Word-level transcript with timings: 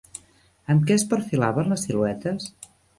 Amb 0.75 0.87
què 0.89 0.97
es 0.97 1.05
perfilaven 1.13 1.73
les 1.75 1.87
siluetes? 1.89 2.53